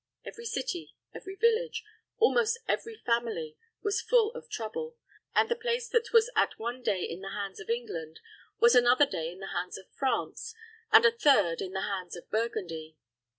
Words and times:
Every 0.25 0.45
city, 0.45 0.95
every 1.13 1.35
village, 1.35 1.83
almost 2.17 2.57
every 2.67 2.95
family 3.05 3.55
was 3.83 4.01
full 4.01 4.31
of 4.31 4.49
trouble, 4.49 4.97
and 5.35 5.47
the 5.47 5.55
place 5.55 5.87
that 5.89 6.11
was 6.11 6.31
at 6.35 6.57
one 6.57 6.81
day 6.81 7.03
in 7.03 7.21
the 7.21 7.29
hands 7.33 7.59
of 7.59 7.69
England 7.69 8.19
was 8.59 8.73
another 8.73 9.05
day 9.05 9.31
in 9.31 9.37
the 9.37 9.51
hands 9.53 9.77
of 9.77 9.91
France, 9.91 10.55
and 10.91 11.05
a 11.05 11.11
third 11.11 11.61
in 11.61 11.73
the 11.73 11.81
hands 11.81 12.15
of 12.15 12.27
Burgundy. 12.31 12.97